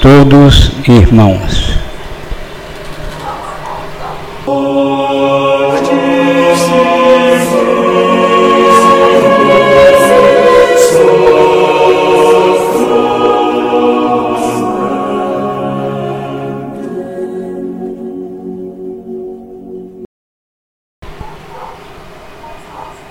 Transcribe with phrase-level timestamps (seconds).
[0.00, 1.76] todos irmãos.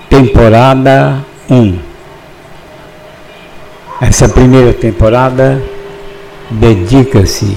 [0.08, 1.78] Temporada 1
[4.00, 5.62] Essa primeira temporada
[6.50, 7.56] dedica-se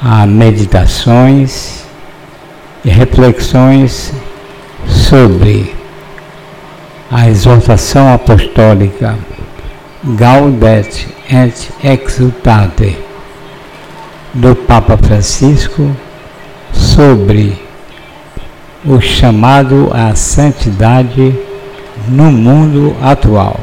[0.00, 1.84] a meditações
[2.84, 4.12] e reflexões
[4.86, 5.74] sobre
[7.10, 9.16] a exortação apostólica
[10.04, 12.98] Gaudet et Exultate
[14.34, 15.96] do Papa Francisco
[16.72, 17.58] sobre
[18.84, 21.34] o chamado à santidade
[22.08, 23.58] no mundo atual.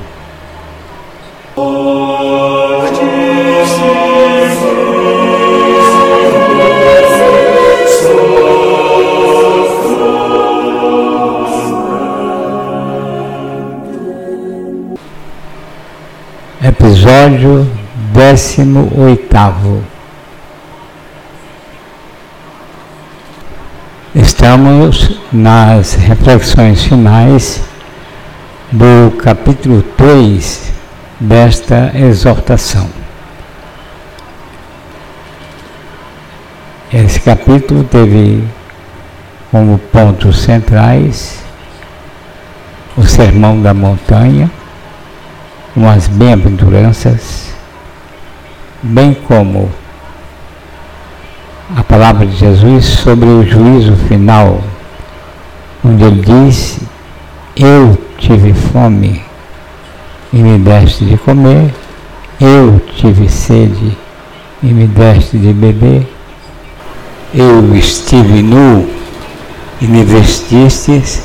[16.91, 17.71] Episódio
[18.13, 19.83] 18
[24.13, 27.63] Estamos nas reflexões finais
[28.73, 30.73] do capítulo 3
[31.17, 32.89] desta exortação.
[36.91, 38.43] Esse capítulo teve
[39.49, 41.41] como pontos centrais
[42.97, 44.51] o Sermão da Montanha,
[45.73, 47.53] com as bem-aventuranças,
[48.83, 49.71] bem como
[51.75, 54.61] a palavra de Jesus sobre o juízo final,
[55.83, 56.79] onde ele diz:
[57.55, 59.23] Eu tive fome
[60.33, 61.73] e me deste de comer,
[62.39, 63.97] eu tive sede
[64.61, 66.05] e me deste de beber,
[67.33, 68.89] eu estive nu
[69.79, 71.23] e me vestistes,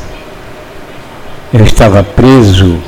[1.53, 2.79] eu estava preso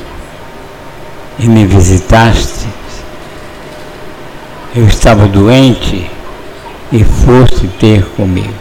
[1.39, 2.67] e me visitaste,
[4.75, 6.09] eu estava doente
[6.91, 8.53] e foste ter comigo.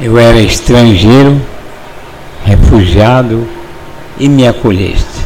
[0.00, 1.38] Eu era estrangeiro,
[2.44, 3.46] refugiado
[4.18, 5.20] e me acolheste.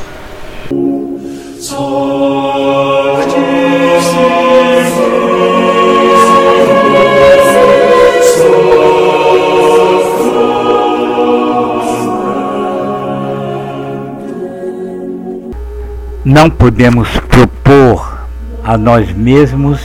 [16.25, 18.19] Não podemos propor
[18.65, 19.79] a nós mesmos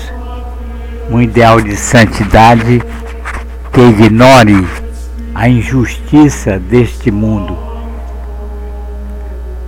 [1.11, 2.81] um ideal de santidade
[3.73, 4.65] que ignore
[5.35, 7.57] a injustiça deste mundo,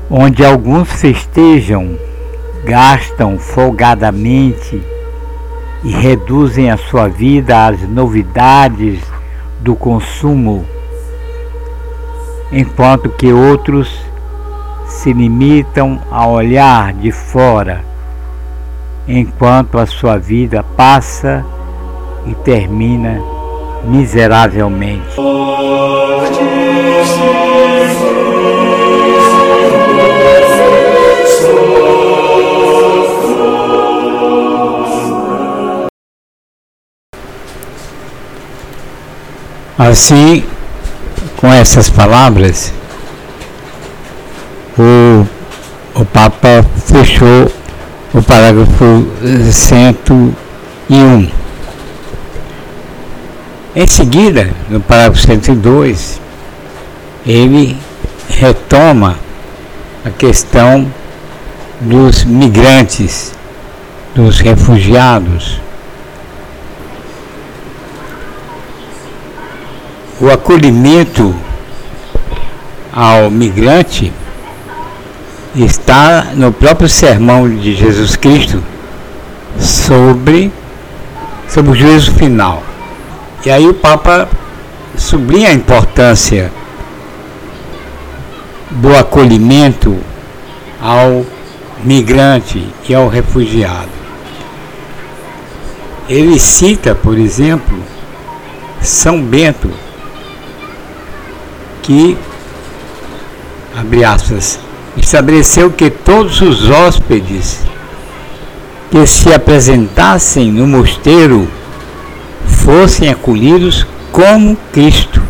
[0.09, 1.99] onde alguns festejam,
[2.63, 4.81] gastam folgadamente
[5.83, 9.01] e reduzem a sua vida às novidades
[9.59, 10.65] do consumo,
[12.49, 14.09] enquanto que outros
[15.01, 17.84] se limitam a olhar de fora
[19.07, 21.44] enquanto a sua vida passa
[22.28, 23.19] e termina
[23.84, 25.19] miseravelmente.
[39.79, 40.45] Assim,
[41.38, 42.72] com essas palavras,
[44.81, 45.27] o,
[45.93, 47.51] o Papa fechou
[48.13, 49.07] o parágrafo
[49.51, 51.29] 101.
[53.73, 56.19] Em seguida, no parágrafo 102,
[57.25, 57.77] ele
[58.29, 59.17] retoma
[60.03, 60.91] a questão
[61.79, 63.33] dos migrantes,
[64.16, 65.61] dos refugiados.
[70.19, 71.34] O acolhimento
[72.91, 74.11] ao migrante
[75.55, 78.63] está no próprio sermão de Jesus Cristo
[79.59, 80.51] sobre,
[81.47, 82.63] sobre o juízo final.
[83.45, 84.29] E aí o Papa
[84.95, 86.51] sublinha a importância
[88.69, 89.97] do acolhimento
[90.81, 91.25] ao
[91.83, 93.89] migrante e ao refugiado.
[96.07, 97.77] Ele cita, por exemplo,
[98.81, 99.69] São Bento,
[101.81, 102.17] que,
[103.75, 104.59] abre aspas,
[104.97, 107.61] estabeleceu que todos os hóspedes
[108.90, 111.47] que se apresentassem no mosteiro
[112.46, 115.22] fossem acolhidos como Cristo.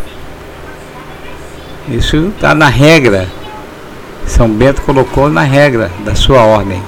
[1.88, 3.28] Isso está na regra.
[4.26, 6.82] São Bento colocou na regra da sua ordem.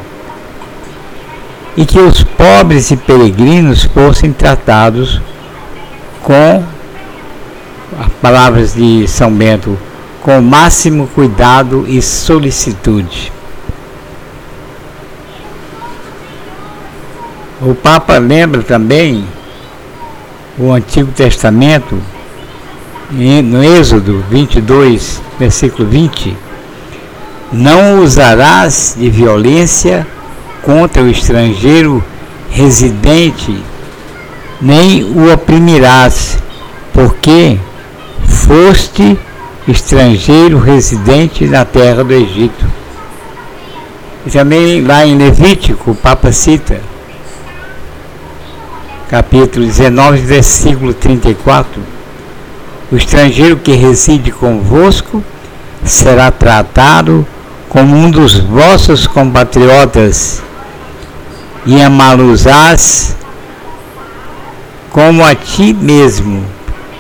[1.76, 5.20] e que os pobres e peregrinos fossem tratados
[6.22, 6.64] com
[8.00, 9.78] as palavras de São Bento,
[10.24, 13.32] com o máximo cuidado e solicitude.
[17.62, 19.26] O Papa lembra também
[20.58, 22.02] o Antigo Testamento,
[23.12, 26.36] no Êxodo 22, versículo 20:
[27.52, 30.08] Não usarás de violência
[30.62, 32.04] contra o estrangeiro
[32.50, 33.62] residente,
[34.62, 36.38] nem o oprimirás,
[36.94, 37.58] porque
[38.26, 39.18] foste
[39.68, 42.66] estrangeiro residente na terra do Egito.
[44.26, 46.82] E também lá em Levítico, o Papa cita,
[49.10, 51.82] capítulo 19, versículo 34,
[52.92, 55.24] o estrangeiro que reside convosco
[55.84, 57.26] será tratado
[57.70, 60.42] como um dos vossos compatriotas
[61.66, 63.16] e amá-los-ás
[64.92, 66.46] como a ti mesmo,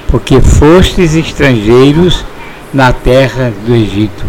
[0.08, 2.26] porque fostes estrangeiros
[2.74, 4.26] na terra do Egito.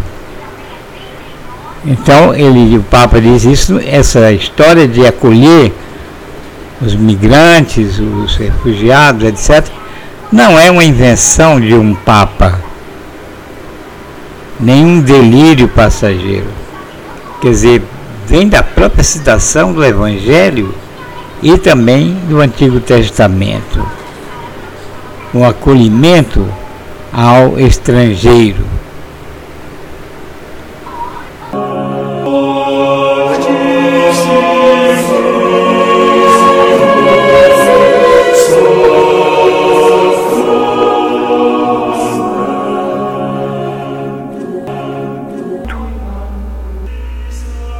[1.85, 5.73] Então ele, o Papa diz isso, essa história de acolher
[6.81, 9.65] os migrantes, os refugiados, etc.,
[10.31, 12.59] não é uma invenção de um Papa,
[14.59, 16.47] nenhum delírio passageiro.
[17.41, 17.83] Quer dizer,
[18.27, 20.73] vem da própria citação do Evangelho
[21.41, 23.85] e também do Antigo Testamento.
[25.33, 26.47] Um acolhimento
[27.17, 28.65] ao estrangeiro.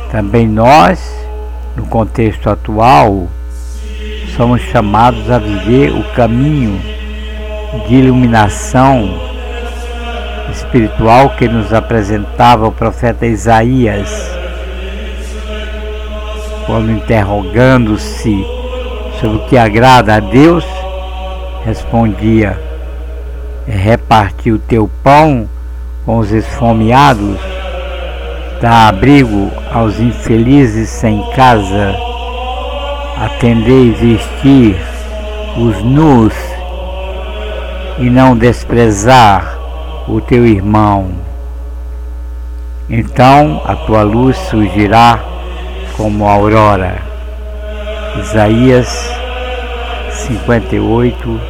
[0.10, 1.14] Também nós,
[1.76, 3.28] no contexto atual,
[4.38, 6.80] somos chamados a viver o caminho
[7.86, 9.25] de iluminação
[10.76, 14.10] espiritual que nos apresentava o profeta Isaías,
[16.66, 18.46] quando interrogando-se
[19.22, 20.66] sobre o que agrada a Deus,
[21.64, 22.60] respondia:
[23.66, 25.48] repartir o teu pão
[26.06, 27.40] com os esfomeados
[28.62, 31.94] Dá abrigo aos infelizes sem casa,
[33.22, 34.78] atender e vestir
[35.58, 36.34] os nus
[38.00, 39.55] e não desprezar
[40.08, 41.10] o teu irmão.
[42.90, 45.24] Então a tua luz surgirá
[45.98, 47.02] como a aurora.
[48.20, 49.10] Isaías
[50.12, 51.42] 58,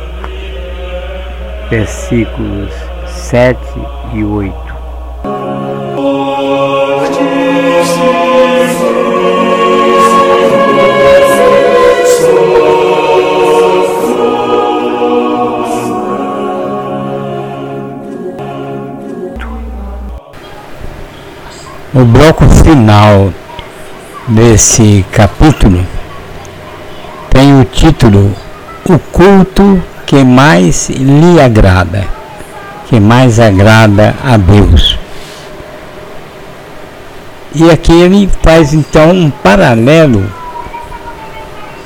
[1.69, 2.71] versículos
[3.07, 3.59] 7
[4.13, 4.64] e 8.
[21.97, 23.33] O bloco final
[24.27, 25.81] desse capítulo
[27.29, 28.35] tem o título
[28.83, 32.05] O culto que mais lhe agrada,
[32.89, 34.99] que mais agrada a Deus.
[37.53, 40.29] E aqui ele faz então um paralelo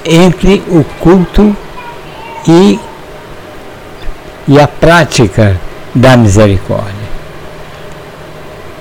[0.03, 1.55] entre o culto
[2.47, 2.79] e,
[4.47, 5.55] e a prática
[5.93, 7.09] da misericórdia.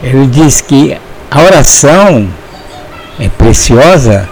[0.02, 0.96] Ele diz que
[1.30, 2.28] a oração
[3.20, 4.28] é preciosa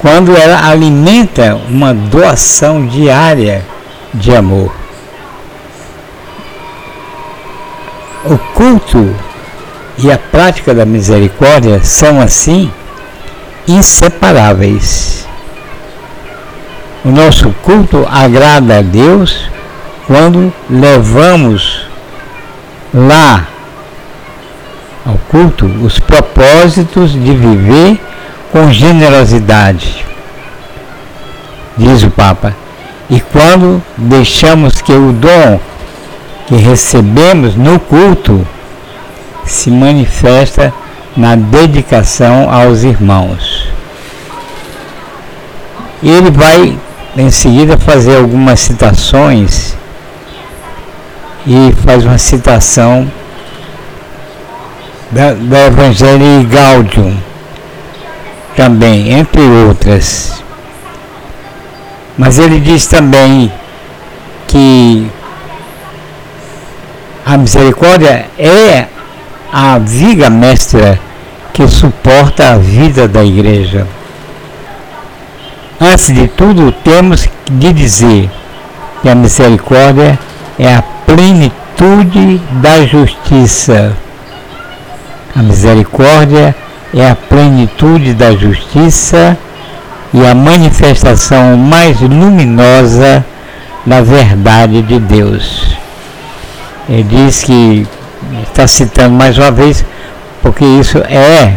[0.00, 3.64] quando ela alimenta uma doação diária
[4.12, 4.74] de amor.
[8.24, 9.14] O culto
[9.98, 12.70] e a prática da misericórdia são assim
[13.68, 15.26] inseparáveis.
[17.04, 19.48] O nosso culto agrada a Deus
[20.06, 21.86] quando levamos
[22.92, 23.49] lá
[25.10, 28.00] ao culto os propósitos de viver
[28.52, 30.04] com generosidade,
[31.76, 32.54] diz o Papa.
[33.08, 35.58] E quando deixamos que o dom
[36.46, 38.46] que recebemos no culto
[39.44, 40.72] se manifesta
[41.16, 43.68] na dedicação aos irmãos.
[46.02, 46.78] Ele vai
[47.16, 49.76] em seguida fazer algumas citações
[51.46, 53.10] e faz uma citação
[55.10, 57.16] da, Evangelho Gaudium,
[58.56, 60.42] também, entre outras.
[62.16, 63.50] Mas ele diz também
[64.46, 65.10] que
[67.24, 68.86] a misericórdia é
[69.52, 70.98] a viga mestra
[71.52, 73.86] que suporta a vida da igreja.
[75.80, 78.30] Antes de tudo, temos de dizer
[79.02, 80.18] que a misericórdia
[80.58, 83.96] é a plenitude da justiça.
[85.34, 86.54] A misericórdia
[86.92, 89.36] é a plenitude da justiça
[90.12, 93.24] e a manifestação mais luminosa
[93.86, 95.76] da verdade de Deus.
[96.88, 97.86] Ele diz que
[98.42, 99.84] está citando mais uma vez,
[100.42, 101.54] porque isso é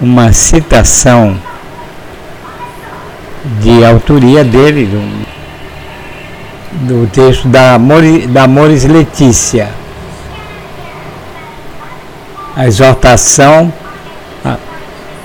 [0.00, 1.36] uma citação
[3.60, 5.26] de autoria dele, do,
[6.86, 9.81] do texto da, Mori, da Mores Letícia.
[12.54, 13.72] A exortação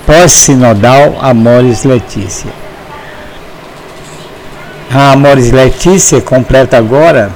[0.07, 2.49] pós-sinodal Amores Letícia.
[4.89, 7.29] A Amores Letícia completa agora,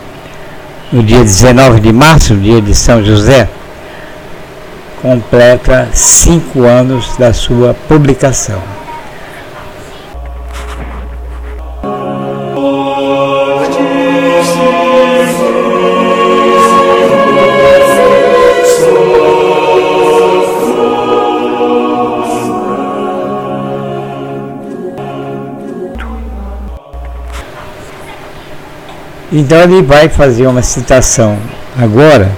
[0.91, 3.49] no dia 19 de março, dia de São José,
[5.01, 8.80] completa cinco anos da sua publicação.
[29.31, 31.37] Então ele vai fazer uma citação
[31.81, 32.29] agora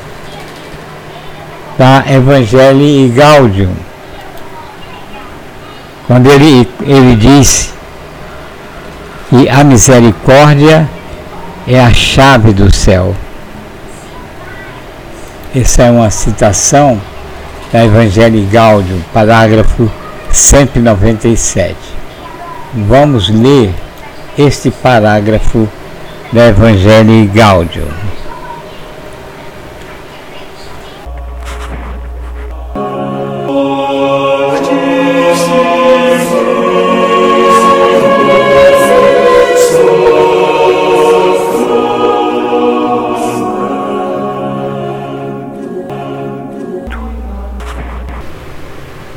[1.75, 3.73] da Evangelii Gaudium,
[6.05, 7.73] quando ele, ele diz
[9.29, 10.88] que a misericórdia
[11.67, 13.15] é a chave do céu.
[15.55, 17.01] Essa é uma citação
[17.71, 19.89] da Evangelii Gaudium, parágrafo
[20.31, 21.75] 197.
[22.88, 23.73] Vamos ler
[24.38, 25.67] este parágrafo
[26.33, 27.85] da Evangelii Gaudium.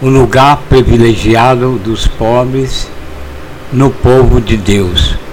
[0.03, 2.87] o lugar privilegiado dos pobres
[3.73, 5.26] no povo de Deus.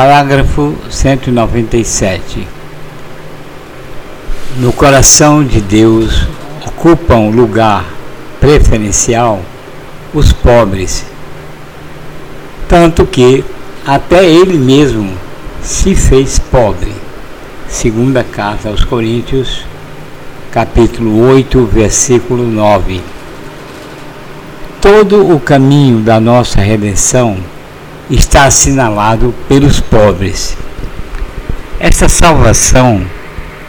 [0.00, 2.48] Parágrafo 197.
[4.56, 6.26] No coração de Deus
[6.66, 7.84] ocupam lugar
[8.40, 9.42] preferencial
[10.14, 11.04] os pobres,
[12.66, 13.44] tanto que
[13.86, 15.12] até ele mesmo
[15.62, 16.94] se fez pobre.
[17.68, 19.66] Segunda carta aos Coríntios,
[20.50, 23.02] capítulo 8, versículo 9.
[24.80, 27.36] Todo o caminho da nossa redenção
[28.10, 30.56] está assinalado pelos pobres.
[31.78, 33.02] Esta salvação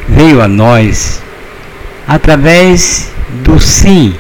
[0.08, 1.22] veio a nós
[2.08, 3.12] através
[3.44, 4.16] do sim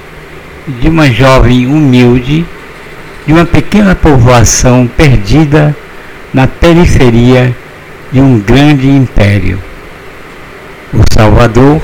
[0.79, 2.45] de uma jovem humilde
[3.25, 5.75] de uma pequena povoação perdida
[6.33, 7.55] na periferia
[8.11, 9.59] de um grande império.
[10.93, 11.81] O Salvador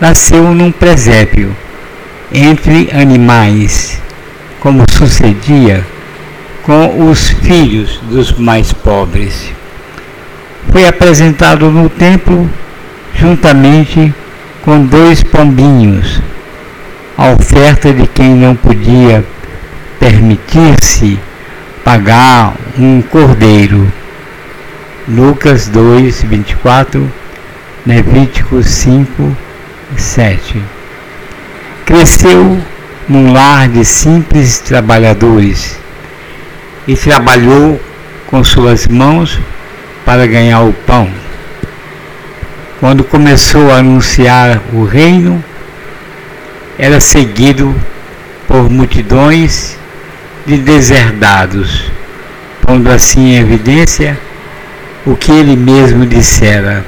[0.00, 1.54] nasceu num presépio
[2.32, 4.00] entre animais,
[4.60, 5.84] como sucedia
[6.64, 9.52] com os filhos dos mais pobres.
[10.72, 12.50] Foi apresentado no templo
[13.14, 14.12] juntamente
[14.62, 16.20] com dois pombinhos,
[17.18, 19.22] a oferta de quem não podia
[20.00, 21.18] permitir-se
[21.84, 23.92] pagar um cordeiro.
[25.06, 27.12] Lucas 2, 24,
[27.86, 29.36] Levítico 5,
[29.98, 30.62] 7.
[31.84, 32.58] Cresceu
[33.06, 35.83] num lar de simples trabalhadores
[36.86, 37.80] e trabalhou
[38.26, 39.38] com suas mãos
[40.04, 41.08] para ganhar o pão.
[42.80, 45.42] Quando começou a anunciar o reino,
[46.78, 47.74] era seguido
[48.46, 49.78] por multidões
[50.44, 51.84] de deserdados,
[52.60, 54.18] pondo assim em evidência
[55.06, 56.84] o que ele mesmo dissera: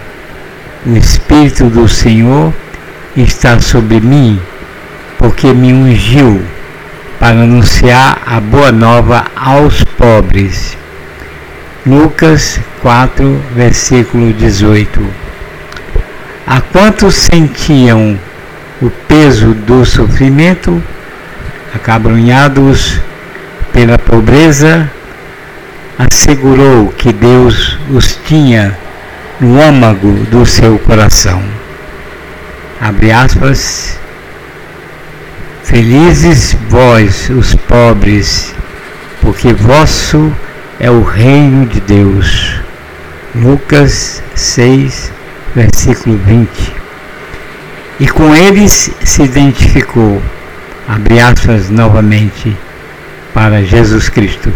[0.85, 2.53] O Espírito do Senhor
[3.17, 4.41] está sobre mim,
[5.19, 6.43] porque me ungiu
[7.19, 10.77] para anunciar a boa nova aos pobres.
[11.87, 15.01] Lucas 4, versículo 18.
[16.47, 18.19] A quantos sentiam
[18.83, 20.83] o peso do sofrimento,
[21.75, 23.01] acabrunhados
[23.73, 24.91] pela pobreza,
[25.99, 28.77] assegurou que Deus os tinha
[29.41, 31.43] no âmago do seu coração.
[32.81, 33.99] Abre aspas.
[35.67, 38.55] Felizes vós, os pobres,
[39.21, 40.33] porque vosso
[40.79, 42.61] é o reino de Deus.
[43.35, 45.11] Lucas 6,
[45.57, 46.49] versículo 20.
[47.99, 50.23] E com eles se identificou,
[50.87, 52.57] abre aspas novamente,
[53.35, 54.53] para Jesus Cristo.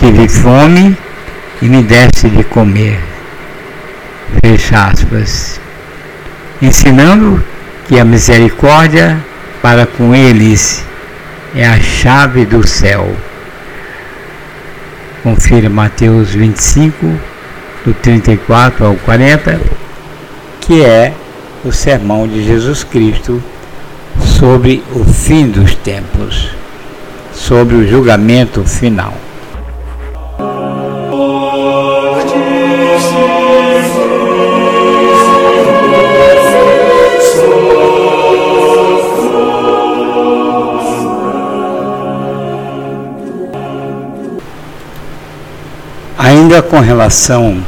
[0.00, 0.98] Tive fome
[1.62, 3.00] e me deste de comer.
[4.40, 5.60] Fecha aspas.
[6.60, 7.42] Ensinando
[7.86, 9.24] que a misericórdia
[9.62, 10.84] para com eles
[11.54, 13.08] é a chave do céu.
[15.22, 17.06] Confira Mateus 25,
[17.84, 19.60] do 34 ao 40,
[20.60, 21.14] que é
[21.64, 23.40] o sermão de Jesus Cristo
[24.38, 26.50] sobre o fim dos tempos,
[27.32, 29.14] sobre o julgamento final.
[46.52, 47.64] Ainda com relação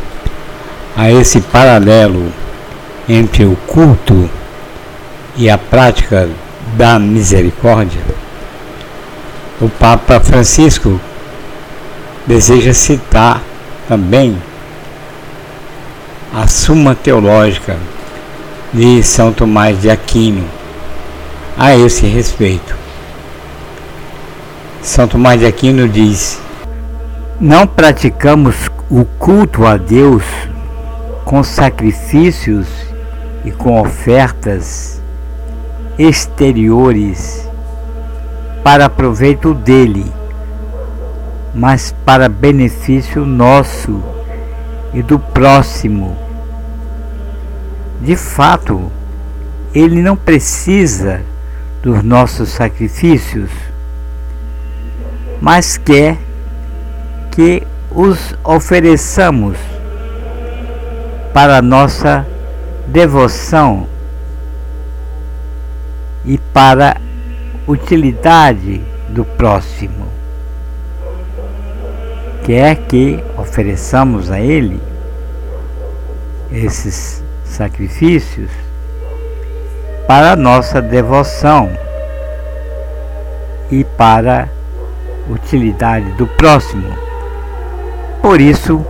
[0.95, 2.31] a esse paralelo
[3.09, 4.29] entre o culto
[5.37, 6.29] e a prática
[6.77, 8.03] da misericórdia,
[9.59, 11.01] o Papa Francisco
[12.27, 13.41] deseja citar
[13.89, 14.37] também
[16.35, 17.79] a Suma Teológica
[18.71, 20.45] de São Tomás de Aquino
[21.57, 22.77] a esse respeito.
[24.83, 26.39] São Tomás de Aquino diz:
[27.41, 30.23] Não praticamos o culto a Deus
[31.25, 32.69] com sacrifícios
[33.45, 35.03] e com ofertas
[35.99, 37.45] exteriores
[38.63, 40.07] para proveito dele,
[41.53, 44.01] mas para benefício nosso
[44.93, 46.17] e do próximo.
[48.01, 48.93] De fato,
[49.75, 51.21] ele não precisa
[51.83, 53.51] dos nossos sacrifícios,
[55.41, 56.17] mas quer
[57.33, 59.57] que os ofereçamos
[61.33, 62.27] para nossa
[62.89, 63.87] devoção
[66.25, 66.97] e para
[67.69, 70.09] utilidade do próximo.
[72.45, 74.81] Quer que ofereçamos a Ele
[76.51, 78.51] esses sacrifícios
[80.07, 81.71] para nossa devoção
[83.71, 84.49] e para
[85.29, 87.14] utilidade do próximo.
[88.25, 88.83] Por isso,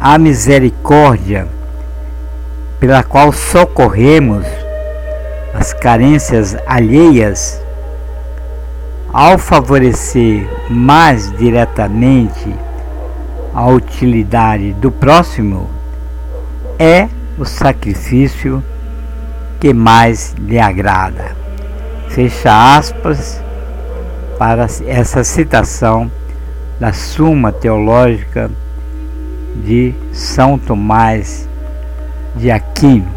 [0.00, 1.48] a misericórdia
[2.78, 4.46] pela qual socorremos
[5.52, 7.60] as carências alheias,
[9.12, 12.54] ao favorecer mais diretamente
[13.52, 15.68] a utilidade do próximo,
[16.78, 18.62] é o sacrifício
[19.58, 21.36] que mais lhe agrada.
[22.08, 23.42] Fecha aspas
[24.38, 26.08] para essa citação
[26.78, 28.48] da Suma Teológica
[29.64, 31.48] de São Tomás
[32.36, 33.16] de Aquino.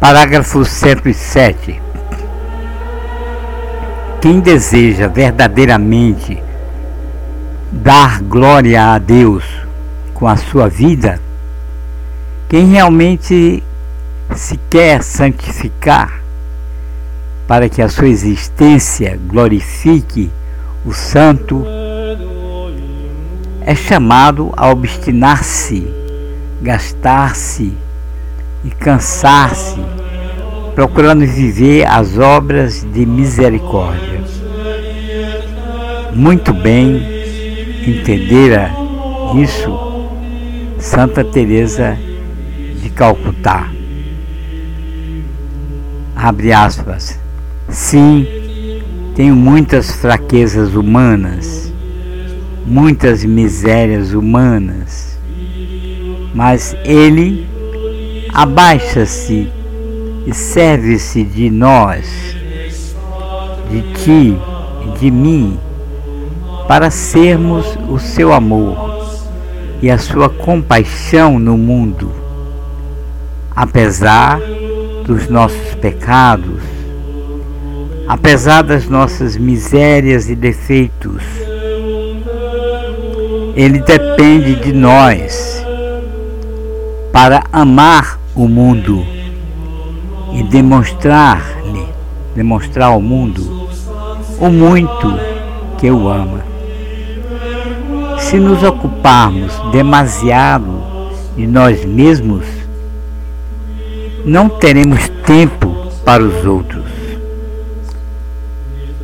[0.00, 1.83] Parágrafo 107.
[4.24, 6.42] Quem deseja verdadeiramente
[7.70, 9.44] dar glória a Deus
[10.14, 11.20] com a sua vida,
[12.48, 13.62] quem realmente
[14.34, 16.22] se quer santificar
[17.46, 20.30] para que a sua existência glorifique
[20.86, 21.62] o santo,
[23.60, 25.86] é chamado a obstinar-se,
[26.62, 27.76] gastar-se
[28.64, 29.84] e cansar-se,
[30.74, 34.22] procurando viver as obras de misericórdia.
[36.12, 37.02] Muito bem
[37.86, 38.70] entendera
[39.40, 39.70] isso
[40.78, 41.96] Santa Teresa
[42.82, 43.68] de Calcutá.
[46.16, 47.18] Abre aspas.
[47.68, 48.26] Sim,
[49.14, 51.72] tenho muitas fraquezas humanas,
[52.66, 55.18] muitas misérias humanas,
[56.34, 57.46] mas ele
[58.32, 59.48] abaixa-se
[60.26, 62.06] e serve-se de nós,
[63.70, 64.38] de ti
[64.98, 65.58] de mim,
[66.66, 69.04] para sermos o seu amor
[69.82, 72.10] e a sua compaixão no mundo,
[73.54, 74.40] apesar
[75.04, 76.62] dos nossos pecados,
[78.08, 81.22] apesar das nossas misérias e defeitos.
[83.54, 85.64] Ele depende de nós
[87.12, 89.13] para amar o mundo
[90.34, 91.86] e demonstrar-lhe,
[92.34, 93.68] demonstrar ao mundo
[94.40, 95.18] o muito
[95.78, 96.44] que o ama.
[98.18, 100.82] Se nos ocuparmos demasiado
[101.36, 102.44] de nós mesmos,
[104.24, 105.72] não teremos tempo
[106.04, 106.84] para os outros.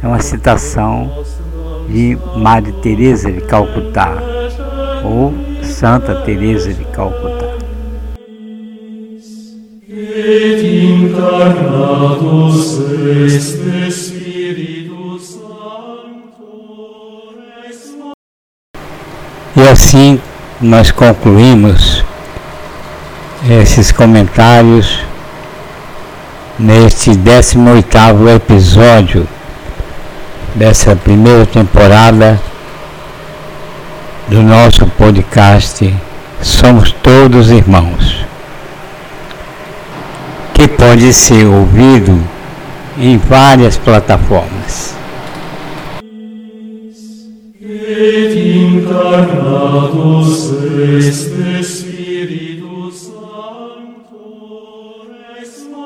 [0.03, 1.25] é uma citação
[1.89, 4.15] de Madre Teresa de Calcutá
[5.05, 7.40] ou Santa Teresa de Calcutá.
[19.57, 20.21] E assim
[20.61, 22.05] nós concluímos
[23.49, 25.01] esses comentários
[26.59, 29.27] neste 18º episódio
[30.55, 32.41] dessa primeira temporada
[34.29, 35.93] do nosso podcast
[36.41, 38.20] Somos Todos Irmãos,
[40.61, 42.21] que pode ser ouvido
[42.99, 44.95] em várias plataformas.
[47.63, 48.31] Et